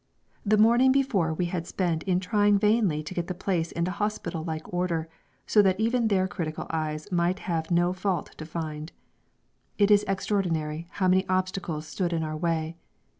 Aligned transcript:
The 0.43 0.57
morning 0.57 0.91
before 0.91 1.31
we 1.31 1.45
had 1.45 1.67
spent 1.67 2.01
in 2.05 2.19
trying 2.19 2.57
vainly 2.57 3.03
to 3.03 3.13
get 3.13 3.27
the 3.27 3.35
place 3.35 3.71
into 3.71 3.91
hospital 3.91 4.43
like 4.43 4.73
order, 4.73 5.07
so 5.45 5.61
that 5.61 5.79
even 5.79 6.07
their 6.07 6.27
critical 6.27 6.65
eyes 6.71 7.11
might 7.11 7.37
have 7.45 7.69
no 7.69 7.93
fault 7.93 8.35
to 8.39 8.45
find. 8.47 8.91
It 9.77 9.91
is 9.91 10.03
extraordinary 10.07 10.87
how 10.93 11.07
many 11.07 11.29
obstacles 11.29 11.85
stood 11.85 12.13
in 12.13 12.23
our 12.23 12.35
way. 12.35 12.77